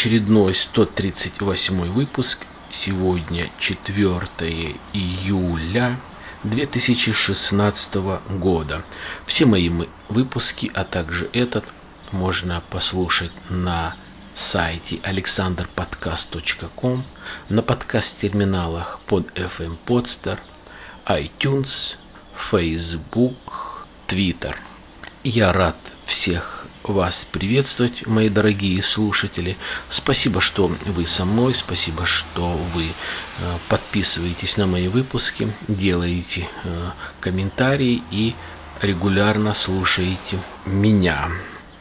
Очередной 0.00 0.54
138 0.54 1.92
выпуск. 1.92 2.46
Сегодня 2.70 3.50
4 3.58 4.28
июля 4.94 6.00
2016 6.44 7.96
года. 8.30 8.82
Все 9.26 9.44
мои 9.44 9.70
выпуски, 10.08 10.72
а 10.74 10.84
также 10.84 11.28
этот, 11.34 11.66
можно 12.12 12.62
послушать 12.70 13.30
на 13.50 13.94
сайте 14.32 14.96
alexanderpodcast.com, 15.04 17.04
на 17.50 17.62
подкаст-терминалах 17.62 19.00
под 19.06 19.26
FM 19.34 19.76
Podster, 19.84 20.38
iTunes, 21.04 21.96
Facebook, 22.34 23.36
Twitter. 24.08 24.56
Я 25.24 25.52
рад 25.52 25.76
всех 26.06 26.59
вас 26.92 27.26
приветствовать, 27.30 28.06
мои 28.06 28.28
дорогие 28.28 28.82
слушатели. 28.82 29.56
Спасибо, 29.88 30.40
что 30.40 30.68
вы 30.86 31.06
со 31.06 31.24
мной, 31.24 31.54
спасибо, 31.54 32.06
что 32.06 32.48
вы 32.74 32.86
э, 32.86 33.56
подписываетесь 33.68 34.56
на 34.56 34.66
мои 34.66 34.88
выпуски, 34.88 35.52
делаете 35.68 36.48
э, 36.64 36.90
комментарии 37.20 38.02
и 38.10 38.34
регулярно 38.82 39.54
слушаете 39.54 40.38
меня. 40.66 41.28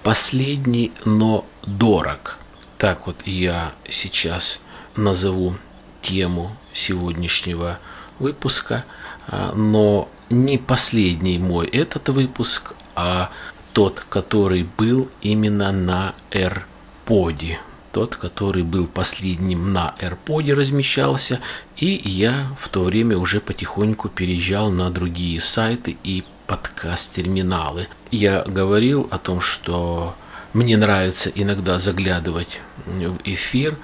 Последний, 0.04 0.92
но 1.06 1.46
дорог. 1.64 2.38
Так 2.78 3.08
вот 3.08 3.26
я 3.26 3.74
сейчас 3.88 4.62
назову 4.96 5.56
тему 6.02 6.56
сегодняшнего 6.74 7.80
выпуска, 8.20 8.86
э, 9.28 9.52
но 9.56 10.10
не 10.30 10.58
последний 10.58 11.40
мой 11.40 11.68
этот 11.68 12.10
выпуск, 12.10 12.74
а 12.96 13.30
тот, 13.74 14.06
который 14.10 14.68
был 14.78 15.10
именно 15.22 15.72
на 15.72 16.16
AirPod. 16.32 17.58
Тот, 17.92 18.16
который 18.16 18.64
был 18.64 18.88
последним 18.88 19.74
на 19.74 19.96
AirPod 20.00 20.54
размещался, 20.54 21.40
и 21.78 22.02
я 22.04 22.48
в 22.60 22.70
то 22.70 22.84
время 22.84 23.18
уже 23.18 23.42
потихоньку 23.42 24.10
переезжал 24.10 24.70
на 24.70 24.90
другие 24.92 25.40
сайты 25.40 25.98
и 26.04 26.24
подкаст-терминалы. 26.46 27.88
Я 28.12 28.44
говорил 28.44 29.08
о 29.12 29.18
том, 29.18 29.42
что 29.42 30.16
мне 30.54 30.78
нравится 30.78 31.32
иногда 31.34 31.78
заглядывать 31.78 32.60
в 32.86 33.18
эфир 33.24 33.76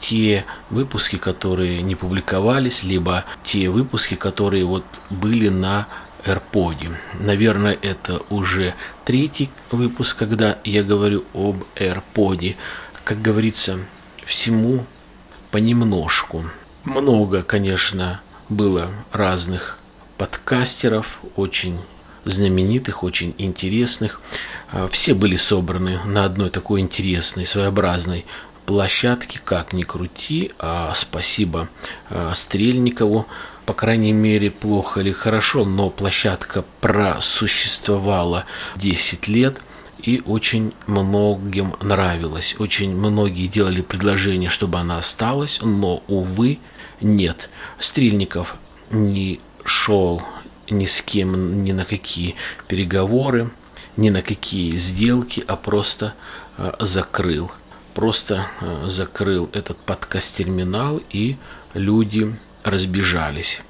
те 0.00 0.44
выпуски, 0.70 1.16
которые 1.16 1.82
не 1.82 1.94
публиковались, 1.94 2.82
либо 2.82 3.24
те 3.42 3.68
выпуски, 3.68 4.14
которые 4.14 4.64
вот 4.64 4.84
были 5.10 5.48
на 5.48 5.86
AirPod. 6.26 6.94
Наверное, 7.20 7.78
это 7.80 8.22
уже 8.30 8.74
третий 9.04 9.50
выпуск, 9.70 10.18
когда 10.18 10.58
я 10.64 10.82
говорю 10.82 11.24
об 11.34 11.64
AirPod. 11.76 12.56
Как 13.04 13.20
говорится, 13.20 13.78
всему 14.24 14.86
понемножку. 15.50 16.44
Много, 16.84 17.42
конечно, 17.42 18.20
было 18.48 18.90
разных 19.12 19.78
подкастеров, 20.18 21.20
очень 21.36 21.78
знаменитых, 22.24 23.02
очень 23.02 23.34
интересных. 23.38 24.20
А, 24.70 24.88
все 24.88 25.14
были 25.14 25.36
собраны 25.36 25.98
на 26.04 26.24
одной 26.24 26.50
такой 26.50 26.80
интересной, 26.80 27.46
своеобразной 27.46 28.24
площадке, 28.66 29.40
как 29.44 29.72
ни 29.72 29.82
крути. 29.82 30.52
А 30.58 30.92
спасибо 30.94 31.68
а, 32.10 32.34
Стрельникову 32.34 33.26
по 33.66 33.72
крайней 33.72 34.12
мере, 34.12 34.50
плохо 34.50 35.00
или 35.00 35.12
хорошо, 35.12 35.64
но 35.64 35.90
площадка 35.90 36.64
просуществовала 36.80 38.44
10 38.76 39.28
лет 39.28 39.60
и 40.02 40.22
очень 40.26 40.74
многим 40.86 41.74
нравилась. 41.80 42.56
Очень 42.58 42.94
многие 42.94 43.46
делали 43.46 43.80
предложение, 43.80 44.50
чтобы 44.50 44.78
она 44.78 44.98
осталась, 44.98 45.60
но, 45.62 46.02
увы, 46.08 46.58
нет. 47.00 47.48
Стрельников 47.78 48.56
не 48.90 49.40
шел 49.64 50.22
ни 50.70 50.84
с 50.84 51.00
кем, 51.00 51.64
ни 51.64 51.72
на 51.72 51.84
какие 51.84 52.34
переговоры, 52.68 53.50
ни 53.96 54.10
на 54.10 54.22
какие 54.22 54.76
сделки, 54.76 55.44
а 55.46 55.56
просто 55.56 56.14
э, 56.58 56.72
закрыл. 56.80 57.50
Просто 57.94 58.46
э, 58.60 58.84
закрыл 58.88 59.48
этот 59.52 59.78
подкаст-терминал, 59.78 61.00
и 61.10 61.36
люди 61.74 62.34
разбежались. 62.64 63.62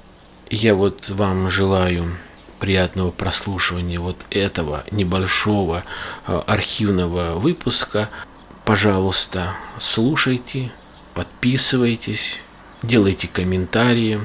Я 0.49 0.73
вот 0.73 1.09
вам 1.09 1.49
желаю 1.51 2.17
приятного 2.59 3.11
прослушивания 3.11 3.99
вот 3.99 4.17
этого 4.31 4.83
небольшого 4.89 5.83
э, 6.25 6.41
архивного 6.47 7.37
выпуска. 7.37 8.09
Пожалуйста, 8.63 9.55
слушайте, 9.79 10.71
подписывайтесь, 11.13 12.37
делайте 12.81 13.27
комментарии, 13.27 14.19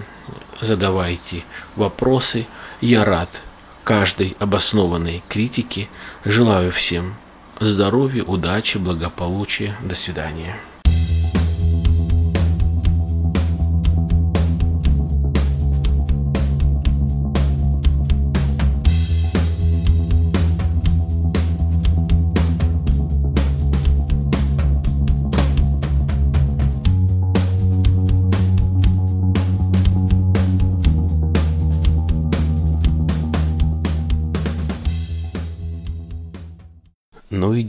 задавайте 0.61 1.43
вопросы. 1.77 2.47
Я 2.81 3.05
рад 3.05 3.43
каждой 3.85 4.37
обоснованной 4.39 5.23
критике. 5.29 5.89
Желаю 6.25 6.73
всем 6.73 7.17
здоровья, 7.59 8.23
удачи, 8.23 8.79
благополучия. 8.79 9.77
До 9.83 9.95
свидания. 9.95 10.57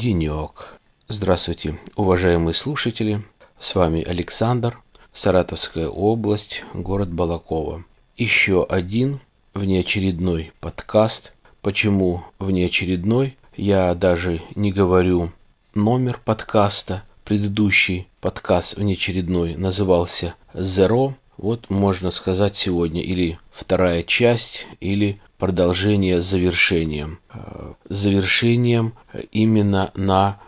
Денек. 0.02 0.80
Здравствуйте, 1.10 1.78
уважаемые 1.96 2.56
слушатели. 2.56 3.22
С 3.60 3.76
вами 3.76 4.02
Александр, 4.02 4.82
Саратовская 5.14 5.88
область, 5.90 6.64
город 6.74 7.10
Балакова. 7.14 7.84
Еще 8.18 8.64
один 8.64 9.20
внеочередной 9.54 10.54
подкаст. 10.60 11.34
Почему 11.62 12.24
внеочередной? 12.40 13.38
Я 13.56 13.94
даже 13.94 14.42
не 14.56 14.72
говорю 14.72 15.34
номер 15.76 16.20
подкаста. 16.26 17.04
Предыдущий 17.24 18.08
подкаст 18.22 18.78
внеочередной 18.78 19.54
назывался 19.56 20.34
Zero. 20.56 21.14
Вот 21.38 21.69
можно 21.69 22.12
сказать 22.12 22.56
сегодня 22.56 23.02
или 23.02 23.40
вторая 23.52 24.03
часть, 24.03 24.68
или 24.80 25.19
продолжение 25.38 26.22
завершением. 26.22 27.19
Э, 27.34 27.74
завершением 27.90 28.94
именно 29.31 29.91
на 29.96 30.40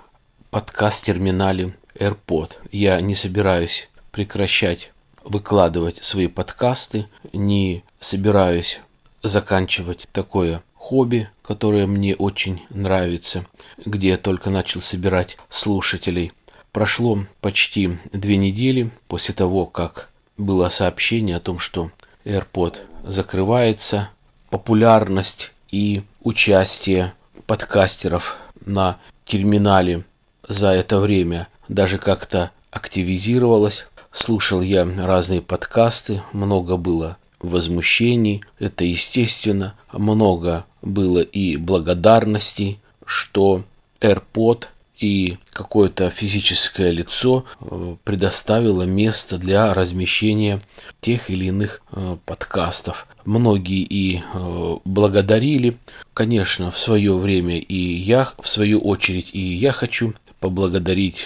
подкаст-терминале 0.51 1.75
AirPod. 1.95 2.51
Я 2.71 3.01
не 3.01 3.15
собираюсь 3.15 3.89
прекращать 4.11 4.91
выкладывать 5.23 6.03
свои 6.03 6.27
подкасты, 6.27 7.07
не 7.31 7.83
собираюсь 7.99 8.79
заканчивать 9.23 10.07
такое 10.11 10.61
хобби, 10.75 11.29
которое 11.41 11.87
мне 11.87 12.15
очень 12.15 12.61
нравится, 12.69 13.45
где 13.83 14.09
я 14.09 14.17
только 14.17 14.49
начал 14.49 14.81
собирать 14.81 15.37
слушателей. 15.49 16.31
Прошло 16.71 17.25
почти 17.41 17.97
две 18.11 18.37
недели 18.37 18.91
после 19.07 19.33
того, 19.33 19.65
как 19.65 20.11
было 20.37 20.69
сообщение 20.69 21.37
о 21.37 21.39
том, 21.39 21.59
что 21.59 21.91
AirPod 22.25 22.77
закрывается, 23.03 24.09
популярность 24.49 25.51
и 25.71 26.03
участие 26.21 27.13
подкастеров 27.47 28.37
на 28.65 28.97
терминале 29.25 30.03
за 30.47 30.69
это 30.69 30.99
время 30.99 31.47
даже 31.67 31.97
как-то 31.97 32.51
активизировалось. 32.71 33.87
Слушал 34.11 34.61
я 34.61 34.87
разные 34.97 35.41
подкасты, 35.41 36.21
много 36.33 36.77
было 36.77 37.17
возмущений, 37.39 38.43
это 38.59 38.83
естественно, 38.83 39.73
много 39.91 40.65
было 40.81 41.19
и 41.19 41.57
благодарностей, 41.57 42.79
что 43.05 43.63
AirPod 44.01 44.65
и 45.03 45.37
какое-то 45.51 46.09
физическое 46.09 46.91
лицо 46.91 47.43
э, 47.59 47.97
предоставило 48.05 48.83
место 48.83 49.37
для 49.37 49.73
размещения 49.73 50.61
тех 51.01 51.29
или 51.29 51.47
иных 51.47 51.81
э, 51.91 52.15
подкастов. 52.25 53.05
Многие 53.25 53.81
и 53.81 54.21
э, 54.21 54.77
благодарили, 54.85 55.77
конечно, 56.13 56.71
в 56.71 56.79
свое 56.79 57.17
время 57.17 57.59
и 57.59 57.75
я, 57.75 58.29
в 58.41 58.47
свою 58.47 58.79
очередь, 58.79 59.31
и 59.33 59.41
я 59.41 59.73
хочу 59.73 60.13
поблагодарить 60.39 61.25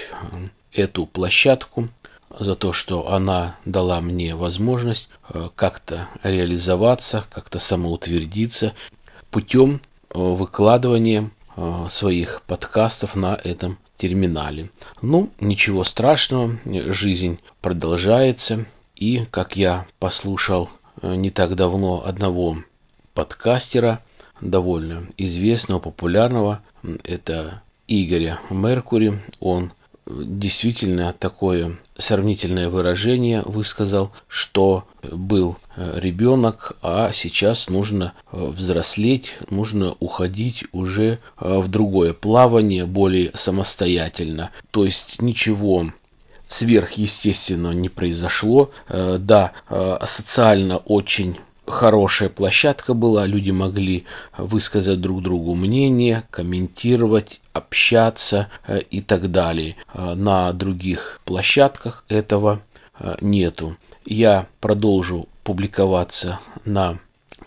эту 0.73 1.05
площадку 1.05 1.87
за 2.39 2.55
то, 2.55 2.73
что 2.73 3.11
она 3.11 3.57
дала 3.65 4.01
мне 4.01 4.33
возможность 4.33 5.09
как-то 5.55 6.07
реализоваться, 6.23 7.25
как-то 7.31 7.59
самоутвердиться 7.59 8.73
путем 9.29 9.81
выкладывания 10.09 11.31
своих 11.89 12.43
подкастов 12.43 13.15
на 13.15 13.35
этом 13.43 13.77
терминале. 13.97 14.69
Ну, 15.01 15.31
ничего 15.39 15.83
страшного, 15.83 16.57
жизнь 16.65 17.39
продолжается. 17.61 18.65
И, 18.95 19.25
как 19.29 19.55
я 19.55 19.85
послушал 19.99 20.69
э, 21.01 21.15
не 21.15 21.29
так 21.29 21.55
давно 21.55 22.03
одного 22.05 22.57
подкастера, 23.13 24.01
довольно 24.41 25.07
известного, 25.17 25.79
популярного, 25.79 26.61
это 27.03 27.61
Игоря 27.87 28.39
Меркури. 28.49 29.19
Он 29.39 29.71
действительно 30.09 31.13
такое 31.17 31.77
сравнительное 31.97 32.69
выражение 32.69 33.41
высказал, 33.43 34.11
что 34.27 34.87
был 35.03 35.57
э, 35.75 35.99
ребенок, 35.99 36.77
а 36.81 37.11
сейчас 37.13 37.69
нужно 37.69 38.13
э, 38.31 38.45
взрослеть, 38.45 39.33
нужно 39.49 39.95
уходить 39.99 40.65
уже 40.71 41.19
э, 41.39 41.57
в 41.57 41.67
другое 41.67 42.13
плавание, 42.13 42.85
более 42.85 43.31
самостоятельно. 43.33 44.51
То 44.71 44.85
есть 44.85 45.21
ничего 45.21 45.91
сверхъестественного 46.47 47.73
не 47.73 47.89
произошло. 47.89 48.71
Да, 48.87 49.51
социально 50.05 50.77
очень 50.77 51.37
хорошая 51.67 52.29
площадка 52.29 52.93
была, 52.93 53.25
люди 53.25 53.51
могли 53.51 54.05
высказать 54.37 55.01
друг 55.01 55.21
другу 55.21 55.55
мнение, 55.55 56.23
комментировать, 56.31 57.41
общаться 57.53 58.47
э, 58.67 58.81
и 58.89 59.01
так 59.01 59.31
далее. 59.31 59.75
Э, 59.93 60.13
на 60.15 60.51
других 60.53 61.21
площадках 61.25 62.05
этого 62.07 62.61
э, 62.99 63.17
нету. 63.21 63.77
Я 64.05 64.47
продолжу 64.61 65.27
публиковаться 65.43 66.39
на 66.65 66.99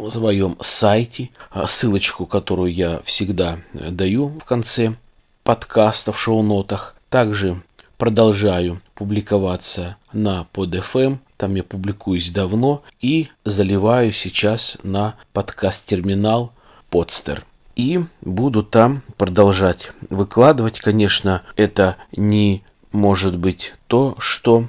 своем 0.08 0.56
сайте, 0.60 1.30
ссылочку, 1.66 2.26
которую 2.26 2.72
я 2.72 3.00
всегда 3.04 3.58
даю 3.72 4.28
в 4.28 4.44
конце 4.44 4.94
подкаста 5.42 6.12
в 6.12 6.20
шоу-нотах. 6.20 6.94
Также 7.08 7.60
продолжаю 7.98 8.80
публиковаться 8.94 9.96
на 10.12 10.46
PodFM, 10.54 11.18
там 11.40 11.54
я 11.54 11.64
публикуюсь 11.64 12.30
давно 12.30 12.82
и 13.00 13.28
заливаю 13.46 14.12
сейчас 14.12 14.76
на 14.82 15.14
подкаст-терминал 15.32 16.52
Podster. 16.90 17.40
И 17.76 18.00
буду 18.20 18.62
там 18.62 19.00
продолжать 19.16 19.90
выкладывать. 20.10 20.80
Конечно, 20.80 21.40
это 21.56 21.96
не 22.14 22.62
может 22.92 23.38
быть 23.38 23.72
то, 23.86 24.16
что 24.18 24.68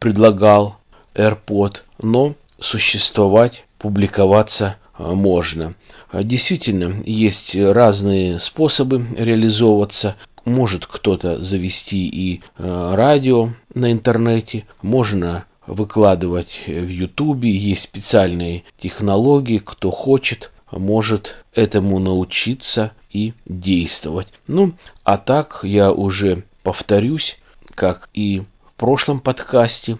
предлагал 0.00 0.78
AirPod, 1.14 1.82
но 2.02 2.34
существовать, 2.58 3.64
публиковаться 3.78 4.76
а, 4.94 5.14
можно. 5.14 5.74
Действительно, 6.12 7.00
есть 7.04 7.54
разные 7.54 8.40
способы 8.40 9.06
реализовываться. 9.16 10.16
Может 10.44 10.84
кто-то 10.84 11.40
завести 11.40 12.08
и 12.08 12.42
а, 12.56 12.96
радио 12.96 13.50
на 13.72 13.92
интернете, 13.92 14.66
можно 14.82 15.44
выкладывать 15.68 16.62
в 16.66 16.88
Ютубе, 16.88 17.50
есть 17.50 17.82
специальные 17.82 18.64
технологии, 18.78 19.58
кто 19.58 19.90
хочет, 19.90 20.50
может 20.72 21.44
этому 21.54 21.98
научиться 21.98 22.92
и 23.10 23.34
действовать. 23.46 24.28
Ну, 24.46 24.72
а 25.04 25.16
так 25.18 25.60
я 25.62 25.92
уже 25.92 26.44
повторюсь, 26.62 27.38
как 27.74 28.08
и 28.12 28.42
в 28.66 28.72
прошлом 28.78 29.20
подкасте, 29.20 29.98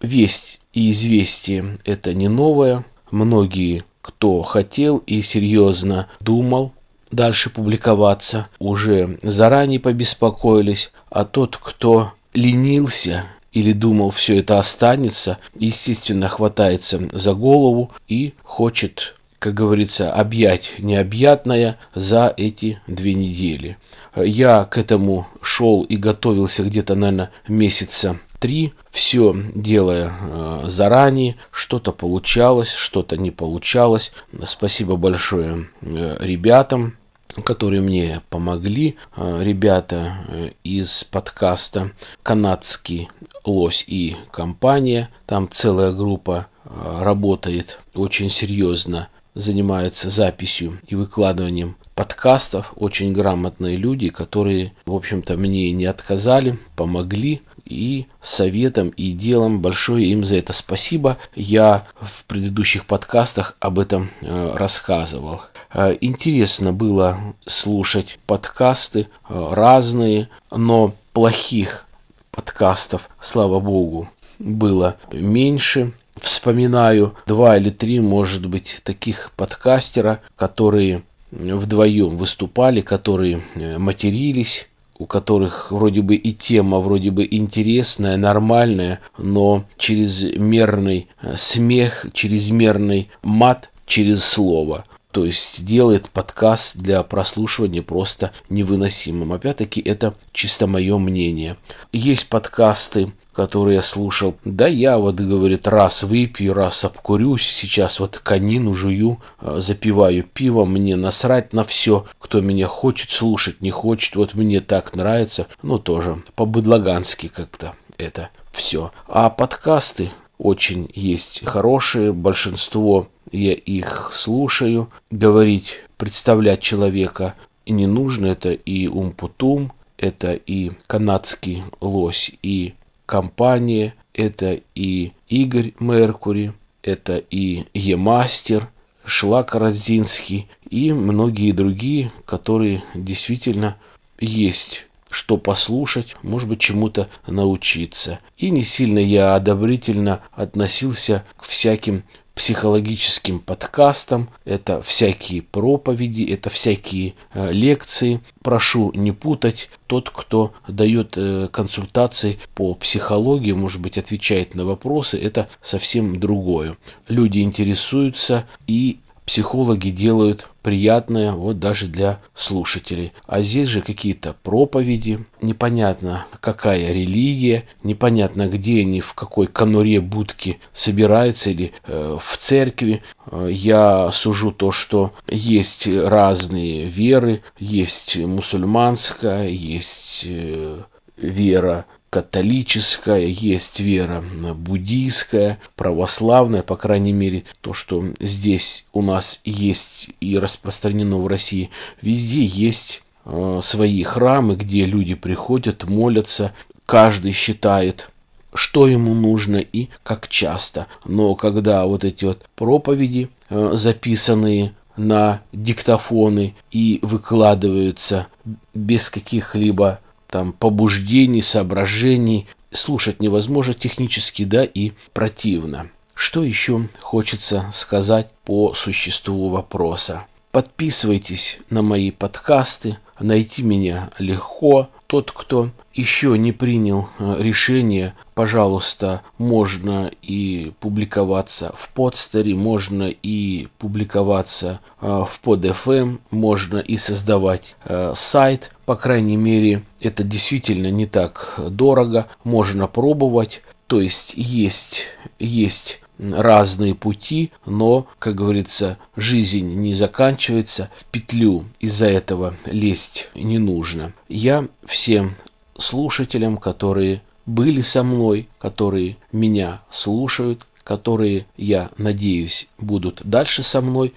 весть 0.00 0.60
и 0.72 0.90
известие 0.90 1.78
это 1.84 2.14
не 2.14 2.28
новое. 2.28 2.84
Многие, 3.10 3.84
кто 4.00 4.42
хотел 4.42 4.98
и 4.98 5.22
серьезно 5.22 6.08
думал 6.20 6.72
дальше 7.10 7.50
публиковаться, 7.50 8.48
уже 8.58 9.18
заранее 9.22 9.80
побеспокоились, 9.80 10.92
а 11.08 11.24
тот, 11.24 11.56
кто 11.56 12.12
ленился 12.34 13.24
или 13.56 13.72
думал, 13.72 14.10
все 14.10 14.40
это 14.40 14.58
останется, 14.58 15.38
естественно, 15.58 16.28
хватается 16.28 17.08
за 17.10 17.32
голову 17.32 17.90
и 18.06 18.34
хочет, 18.42 19.14
как 19.38 19.54
говорится, 19.54 20.12
объять 20.12 20.74
необъятное 20.78 21.78
за 21.94 22.34
эти 22.36 22.82
две 22.86 23.14
недели. 23.14 23.78
Я 24.14 24.64
к 24.64 24.76
этому 24.76 25.26
шел 25.40 25.84
и 25.84 25.96
готовился 25.96 26.64
где-то, 26.64 26.96
наверное, 26.96 27.30
месяца 27.48 28.18
три, 28.40 28.74
все 28.90 29.34
делая 29.54 30.12
э, 30.12 30.64
заранее, 30.66 31.36
что-то 31.50 31.92
получалось, 31.92 32.70
что-то 32.70 33.16
не 33.16 33.30
получалось. 33.30 34.12
Спасибо 34.44 34.96
большое 34.96 35.68
э, 35.80 36.18
ребятам, 36.20 36.98
которые 37.42 37.80
мне 37.80 38.20
помогли. 38.30 38.96
Э, 39.16 39.40
ребята 39.42 40.18
э, 40.28 40.50
из 40.64 41.04
подкаста 41.04 41.92
«Канадский 42.22 43.08
лось 43.44 43.84
и 43.86 44.16
компания». 44.30 45.10
Там 45.26 45.48
целая 45.50 45.92
группа 45.92 46.46
э, 46.64 47.02
работает 47.02 47.80
очень 47.94 48.30
серьезно, 48.30 49.08
занимается 49.34 50.10
записью 50.10 50.80
и 50.86 50.94
выкладыванием 50.94 51.76
подкастов. 51.94 52.72
Очень 52.76 53.12
грамотные 53.12 53.76
люди, 53.76 54.08
которые, 54.10 54.72
в 54.84 54.94
общем-то, 54.94 55.36
мне 55.36 55.72
не 55.72 55.86
отказали, 55.86 56.58
помогли 56.76 57.42
и 57.66 58.06
советом, 58.22 58.88
и 58.90 59.12
делом. 59.12 59.60
Большое 59.60 60.06
им 60.06 60.24
за 60.24 60.36
это 60.36 60.52
спасибо. 60.52 61.18
Я 61.34 61.84
в 62.00 62.24
предыдущих 62.24 62.86
подкастах 62.86 63.56
об 63.60 63.78
этом 63.78 64.10
рассказывал. 64.22 65.42
Э, 65.76 65.96
интересно 66.00 66.72
было 66.72 67.18
слушать 67.46 68.18
подкасты 68.26 69.08
э, 69.28 69.48
разные, 69.52 70.28
но 70.50 70.94
плохих 71.12 71.86
подкастов, 72.30 73.10
слава 73.20 73.60
богу, 73.60 74.08
было 74.38 74.96
меньше. 75.12 75.92
Вспоминаю 76.16 77.14
два 77.26 77.58
или 77.58 77.68
три, 77.68 78.00
может 78.00 78.46
быть, 78.46 78.80
таких 78.84 79.32
подкастера, 79.36 80.20
которые 80.34 81.02
вдвоем 81.30 82.16
выступали, 82.16 82.80
которые 82.80 83.42
э, 83.54 83.76
матерились, 83.76 84.68
у 84.98 85.06
которых 85.06 85.70
вроде 85.70 86.02
бы 86.02 86.14
и 86.14 86.32
тема 86.32 86.80
вроде 86.80 87.10
бы 87.10 87.26
интересная, 87.30 88.16
нормальная, 88.16 89.00
но 89.18 89.64
чрезмерный 89.78 91.08
смех, 91.36 92.06
чрезмерный 92.12 93.10
мат 93.22 93.70
через 93.86 94.24
слово– 94.24 94.84
то 95.16 95.24
есть 95.24 95.64
делает 95.64 96.10
подкаст 96.10 96.76
для 96.76 97.02
прослушивания 97.02 97.80
просто 97.80 98.32
невыносимым. 98.50 99.32
Опять-таки, 99.32 99.80
это 99.80 100.12
чисто 100.32 100.66
мое 100.66 100.98
мнение. 100.98 101.56
Есть 101.90 102.28
подкасты, 102.28 103.10
которые 103.36 103.76
я 103.76 103.82
слушал. 103.82 104.34
Да 104.46 104.66
я 104.66 104.96
вот, 104.96 105.16
говорит, 105.16 105.68
раз 105.68 106.02
выпью, 106.02 106.54
раз 106.54 106.84
обкурюсь, 106.84 107.46
сейчас 107.46 108.00
вот 108.00 108.18
конину 108.18 108.72
жую, 108.74 109.18
а, 109.38 109.60
запиваю 109.60 110.24
пивом, 110.24 110.72
мне 110.72 110.96
насрать 110.96 111.52
на 111.52 111.62
все, 111.62 112.06
кто 112.18 112.40
меня 112.40 112.66
хочет 112.66 113.10
слушать, 113.10 113.60
не 113.60 113.70
хочет, 113.70 114.16
вот 114.16 114.34
мне 114.34 114.60
так 114.60 114.96
нравится, 114.96 115.46
ну 115.62 115.78
тоже 115.78 116.16
по-быдлагански 116.34 117.28
как-то 117.28 117.74
это 117.98 118.30
все. 118.52 118.90
А 119.06 119.28
подкасты 119.28 120.10
очень 120.38 120.90
есть 120.94 121.44
хорошие, 121.44 122.14
большинство 122.14 123.08
я 123.32 123.52
их 123.52 124.10
слушаю. 124.12 124.88
Говорить, 125.10 125.74
представлять 125.98 126.60
человека 126.60 127.34
не 127.66 127.86
нужно, 127.86 128.28
это 128.28 128.52
и 128.52 128.86
Умпутум, 128.86 129.72
это 129.98 130.32
и 130.32 130.72
канадский 130.86 131.64
лось, 131.80 132.32
и 132.42 132.74
компания, 133.06 133.94
это 134.12 134.60
и 134.74 135.12
Игорь 135.28 135.72
Меркури, 135.78 136.52
это 136.82 137.16
и 137.30 137.64
Емастер, 137.72 138.68
Шлак 139.04 139.54
Розинский 139.54 140.48
и 140.68 140.92
многие 140.92 141.52
другие, 141.52 142.10
которые 142.24 142.82
действительно 142.94 143.76
есть 144.18 144.86
что 145.16 145.38
послушать, 145.38 146.14
может 146.22 146.46
быть, 146.46 146.60
чему-то 146.60 147.08
научиться. 147.26 148.18
И 148.36 148.50
не 148.50 148.62
сильно 148.62 148.98
я 148.98 149.34
одобрительно 149.34 150.20
относился 150.32 151.24
к 151.38 151.44
всяким 151.44 152.02
психологическим 152.36 153.40
подкастам, 153.40 154.28
это 154.44 154.82
всякие 154.82 155.40
проповеди, 155.40 156.22
это 156.30 156.50
всякие 156.50 157.14
э, 157.32 157.50
лекции. 157.50 158.20
Прошу 158.42 158.92
не 158.94 159.10
путать, 159.12 159.70
тот, 159.86 160.10
кто 160.10 160.52
дает 160.68 161.14
э, 161.16 161.48
консультации 161.50 162.38
по 162.54 162.74
психологии, 162.74 163.52
может 163.52 163.80
быть, 163.80 163.96
отвечает 163.96 164.54
на 164.54 164.66
вопросы, 164.66 165.18
это 165.18 165.48
совсем 165.62 166.20
другое. 166.20 166.76
Люди 167.08 167.38
интересуются 167.38 168.46
и 168.66 169.00
психологи 169.26 169.90
делают 169.90 170.48
приятное 170.62 171.32
вот 171.32 171.58
даже 171.58 171.86
для 171.86 172.20
слушателей. 172.34 173.12
А 173.26 173.42
здесь 173.42 173.68
же 173.68 173.82
какие-то 173.82 174.34
проповеди, 174.42 175.24
непонятно 175.42 176.26
какая 176.40 176.92
религия, 176.92 177.64
непонятно 177.82 178.48
где 178.48 178.80
они, 178.80 179.00
в 179.00 179.14
какой 179.14 179.48
конуре 179.48 180.00
будки 180.00 180.58
собираются 180.72 181.50
или 181.50 181.72
э, 181.86 182.18
в 182.20 182.36
церкви. 182.36 183.02
Э, 183.26 183.48
я 183.50 184.10
сужу 184.12 184.52
то, 184.52 184.70
что 184.70 185.12
есть 185.28 185.86
разные 185.86 186.84
веры, 186.86 187.42
есть 187.58 188.16
мусульманская, 188.16 189.48
есть 189.48 190.24
э, 190.26 190.78
вера 191.16 191.84
католическая, 192.10 193.26
есть 193.26 193.80
вера 193.80 194.22
буддийская, 194.54 195.58
православная, 195.74 196.62
по 196.62 196.76
крайней 196.76 197.12
мере, 197.12 197.44
то, 197.60 197.72
что 197.72 198.04
здесь 198.20 198.86
у 198.92 199.02
нас 199.02 199.40
есть 199.44 200.10
и 200.20 200.38
распространено 200.38 201.18
в 201.18 201.26
России, 201.26 201.70
везде 202.00 202.44
есть 202.44 203.02
э, 203.24 203.60
свои 203.62 204.02
храмы, 204.02 204.56
где 204.56 204.84
люди 204.84 205.14
приходят, 205.14 205.84
молятся, 205.84 206.52
каждый 206.86 207.32
считает 207.32 208.10
что 208.54 208.88
ему 208.88 209.12
нужно 209.14 209.56
и 209.58 209.88
как 210.02 210.28
часто. 210.28 210.86
Но 211.04 211.34
когда 211.34 211.84
вот 211.84 212.04
эти 212.04 212.24
вот 212.24 212.46
проповеди, 212.54 213.28
э, 213.50 213.70
записанные 213.74 214.72
на 214.96 215.42
диктофоны 215.52 216.54
и 216.70 216.98
выкладываются 217.02 218.28
без 218.74 219.10
каких-либо 219.10 220.00
там 220.36 220.52
побуждений, 220.52 221.40
соображений. 221.40 222.46
Слушать 222.70 223.22
невозможно 223.22 223.72
технически, 223.72 224.44
да, 224.44 224.64
и 224.64 224.92
противно. 225.14 225.88
Что 226.14 226.44
еще 226.44 226.88
хочется 227.00 227.64
сказать 227.72 228.28
по 228.44 228.74
существу 228.74 229.48
вопроса? 229.48 230.26
Подписывайтесь 230.52 231.58
на 231.70 231.80
мои 231.80 232.10
подкасты, 232.10 232.98
найти 233.18 233.62
меня 233.62 234.10
легко. 234.18 234.90
Тот, 235.06 235.30
кто 235.30 235.70
еще 235.94 236.36
не 236.36 236.52
принял 236.52 237.08
э, 237.18 237.36
решение, 237.38 238.14
пожалуйста, 238.34 239.22
можно 239.38 240.10
и 240.20 240.72
публиковаться 240.80 241.72
в 241.78 241.88
подстере, 241.90 242.54
можно 242.54 243.04
и 243.04 243.68
публиковаться 243.78 244.80
э, 245.00 245.06
в 245.06 245.40
PodFM, 245.42 246.18
можно 246.30 246.78
и 246.78 246.98
создавать 246.98 247.76
э, 247.84 248.12
сайт. 248.16 248.72
По 248.86 248.96
крайней 248.96 249.36
мере, 249.36 249.82
это 250.00 250.22
действительно 250.22 250.90
не 250.90 251.06
так 251.06 251.58
дорого, 251.58 252.28
можно 252.44 252.86
пробовать. 252.86 253.62
То 253.88 254.00
есть 254.00 254.34
есть, 254.36 255.06
есть 255.38 256.00
разные 256.18 256.94
пути, 256.94 257.50
но, 257.66 258.06
как 258.18 258.36
говорится, 258.36 258.96
жизнь 259.16 259.74
не 259.74 259.92
заканчивается, 259.92 260.90
в 260.96 261.04
петлю 261.06 261.64
из-за 261.80 262.06
этого 262.06 262.56
лезть 262.64 263.28
не 263.34 263.58
нужно. 263.58 264.12
Я 264.28 264.66
всем 264.84 265.34
слушателям, 265.76 266.56
которые 266.56 267.22
были 267.44 267.80
со 267.80 268.02
мной, 268.02 268.48
которые 268.58 269.16
меня 269.32 269.82
слушают, 269.90 270.64
которые, 270.84 271.46
я 271.56 271.90
надеюсь, 271.98 272.68
будут 272.78 273.20
дальше 273.24 273.64
со 273.64 273.80
мной. 273.80 274.14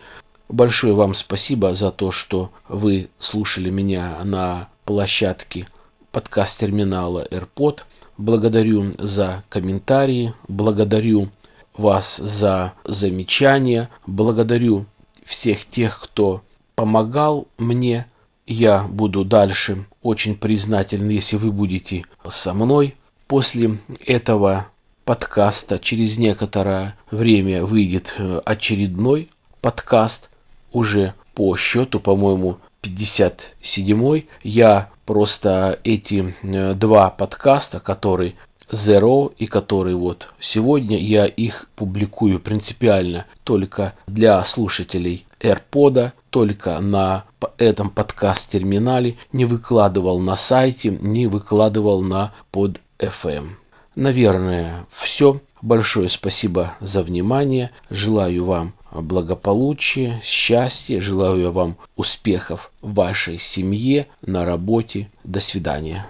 Большое 0.49 0.95
вам 0.95 1.13
спасибо 1.13 1.75
за 1.75 1.91
то, 1.91 2.09
что 2.11 2.49
вы 2.67 3.09
слушали 3.19 3.69
меня 3.69 4.17
на 4.23 4.67
площадке 4.83 5.67
подкаст-терминала 6.11 7.27
AirPod. 7.29 7.81
Благодарю 8.17 8.91
за 8.97 9.43
комментарии, 9.49 10.33
благодарю 10.47 11.29
вас 11.77 12.17
за 12.17 12.73
замечания, 12.83 13.91
благодарю 14.07 14.87
всех 15.23 15.67
тех, 15.67 16.01
кто 16.01 16.41
помогал 16.73 17.47
мне. 17.59 18.07
Я 18.47 18.81
буду 18.81 19.23
дальше 19.23 19.85
очень 20.01 20.35
признателен, 20.35 21.09
если 21.09 21.35
вы 21.35 21.51
будете 21.51 22.05
со 22.27 22.55
мной. 22.55 22.95
После 23.27 23.77
этого 24.03 24.67
подкаста 25.05 25.77
через 25.77 26.17
некоторое 26.17 26.97
время 27.11 27.63
выйдет 27.63 28.15
э, 28.17 28.41
очередной 28.43 29.29
подкаст, 29.61 30.31
уже 30.71 31.13
по 31.33 31.55
счету, 31.55 31.99
по-моему, 31.99 32.57
57 32.81 34.23
Я 34.43 34.89
просто 35.05 35.79
эти 35.83 36.33
э, 36.43 36.73
два 36.73 37.09
подкаста, 37.09 37.79
которые 37.79 38.35
Zero 38.71 39.33
и 39.37 39.47
который 39.47 39.95
вот 39.95 40.29
сегодня 40.39 40.97
я 40.97 41.25
их 41.25 41.69
публикую 41.75 42.39
принципиально 42.39 43.25
только 43.43 43.93
для 44.05 44.43
слушателей 44.43 45.25
AirPod, 45.39 46.11
только 46.29 46.79
на 46.79 47.23
этом 47.57 47.89
подкаст-терминале, 47.89 49.17
не 49.31 49.45
выкладывал 49.45 50.19
на 50.19 50.35
сайте, 50.35 50.89
не 51.01 51.27
выкладывал 51.27 52.01
на 52.01 52.33
под 52.51 52.79
FM. 52.99 53.47
Наверное, 53.95 54.85
все. 54.91 55.41
Большое 55.61 56.07
спасибо 56.09 56.75
за 56.79 57.01
внимание. 57.01 57.71
Желаю 57.89 58.45
вам 58.45 58.73
благополучия, 58.91 60.19
счастья, 60.23 61.01
желаю 61.01 61.51
вам 61.51 61.77
успехов 61.95 62.71
в 62.81 62.93
вашей 62.93 63.37
семье, 63.37 64.07
на 64.21 64.45
работе. 64.45 65.09
До 65.23 65.39
свидания. 65.39 66.05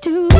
to 0.00 0.33